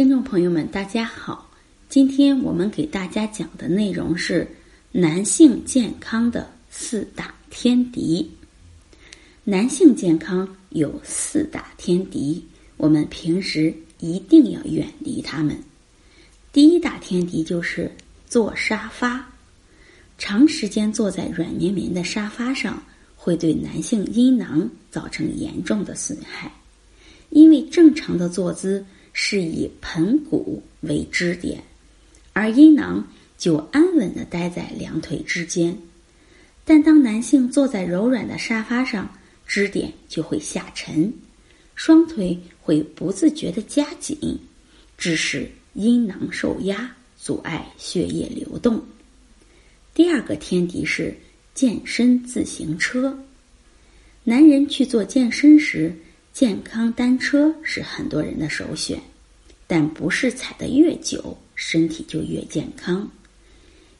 [0.00, 1.50] 听众朋友们，大家好，
[1.90, 4.48] 今天我们给大家讲的内容是
[4.92, 8.26] 男性健康的四大天敌。
[9.44, 12.42] 男性健康有四大天敌，
[12.78, 15.54] 我们平时一定要远离他们。
[16.50, 17.92] 第一大天敌就是
[18.26, 19.22] 坐沙发，
[20.16, 22.82] 长时间坐在软绵绵的沙发上，
[23.14, 26.50] 会对男性阴囊造成严重的损害，
[27.28, 28.82] 因为正常的坐姿。
[29.12, 31.62] 是以盆骨为支点，
[32.32, 33.06] 而阴囊
[33.36, 35.76] 就安稳的待在两腿之间。
[36.64, 39.12] 但当男性坐在柔软的沙发上，
[39.46, 41.12] 支点就会下沉，
[41.74, 44.16] 双腿会不自觉的夹紧，
[44.96, 48.82] 致使阴囊受压，阻碍血液流动。
[49.92, 51.12] 第二个天敌是
[51.52, 53.18] 健身自行车。
[54.22, 55.92] 男人去做健身时。
[56.32, 59.00] 健康单车是很多人的首选，
[59.66, 63.10] 但不是踩得越久身体就越健康，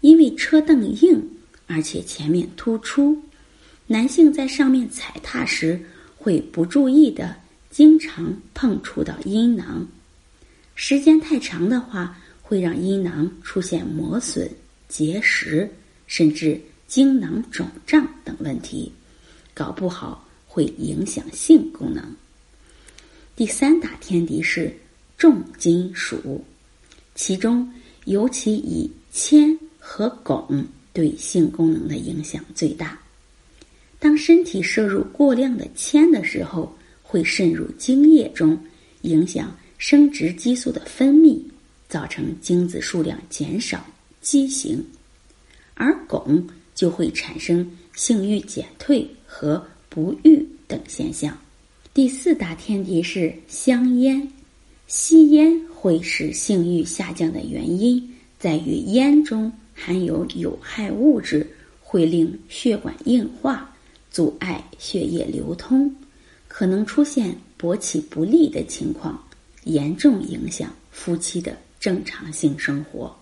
[0.00, 1.22] 因为车凳硬，
[1.66, 3.20] 而且前面突出，
[3.86, 5.78] 男性在上面踩踏时
[6.16, 7.36] 会不注意的
[7.68, 9.86] 经常碰触到阴囊，
[10.74, 14.48] 时间太长的话会让阴囊出现磨损、
[14.88, 15.70] 结石，
[16.06, 18.90] 甚至精囊肿胀等问题，
[19.52, 22.04] 搞不好会影响性功能。
[23.36, 24.76] 第三大天敌是
[25.16, 26.44] 重金属，
[27.14, 27.72] 其中
[28.06, 32.98] 尤其以铅和汞对性功能的影响最大。
[34.00, 38.58] 当身体摄入过量的铅的时候，会渗入精液中，
[39.02, 41.40] 影响生殖激素的分泌，
[41.88, 43.86] 造成精子数量减少、
[44.20, 44.82] 畸形；
[45.74, 46.42] 而汞
[46.74, 51.36] 就会产生性欲减退和不育等现象。
[51.92, 54.26] 第四大天敌是香烟，
[54.86, 58.02] 吸烟会使性欲下降的原因
[58.38, 61.46] 在于烟中含有有害物质，
[61.82, 63.68] 会令血管硬化，
[64.10, 65.92] 阻碍血液流通，
[66.46, 69.20] 可能出现勃起不利的情况，
[69.64, 73.14] 严重影响夫妻的正常性生活。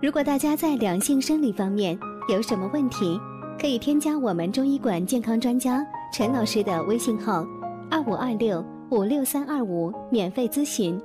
[0.00, 3.18] 如果大家在两性生理方面有什么问题，
[3.58, 7.42] 可以添加我们中医馆健康专家陈老师的微信号：
[7.90, 11.00] 二五二六五六三二五，免费咨询。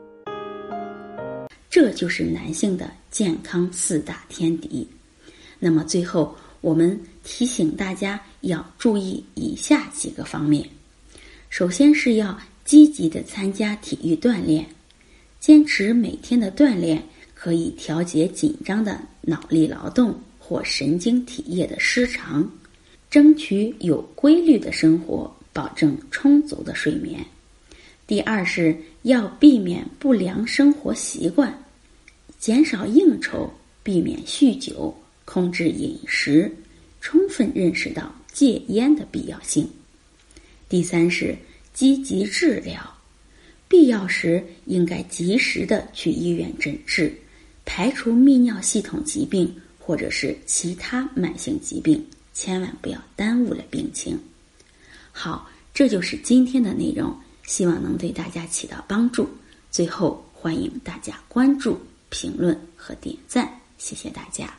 [1.69, 4.85] 这就是男性的健康四大天敌。
[5.59, 10.67] 那么最后，我们提醒大家要注意以下几个方面：
[11.47, 14.65] 首先是要积极的参加体育锻炼，
[15.39, 17.01] 坚持每天的锻炼，
[17.33, 20.13] 可以调节紧张的脑力劳动。
[20.45, 22.51] 或神经体液的失常，
[23.09, 27.25] 争取有规律的生活，保证充足的睡眠。
[28.05, 31.57] 第二是要避免不良生活习惯，
[32.37, 33.49] 减少应酬，
[33.83, 34.93] 避免酗酒，
[35.23, 36.53] 控制饮食，
[36.99, 39.65] 充分认识到戒烟的必要性。
[40.67, 41.33] 第三是
[41.73, 42.81] 积极治疗，
[43.69, 47.15] 必要时应该及时的去医院诊治，
[47.63, 49.49] 排除泌尿系统疾病。
[49.85, 54.17] 或者是其他慢性疾病，千万不要耽误了病情。
[55.11, 57.13] 好，这就是今天的内容，
[57.45, 59.27] 希望能对大家起到帮助。
[59.69, 61.77] 最后，欢迎大家关注、
[62.09, 64.53] 评论和点赞，谢谢大家。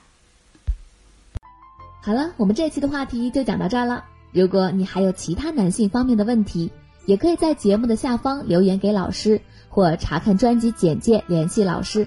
[2.03, 4.05] 好了，我们这期的话题就讲到这儿了。
[4.31, 6.71] 如果你还有其他男性方面的问题，
[7.07, 12.07] 也可以在节目的下方留言给老师，或查看专辑简介联系老师。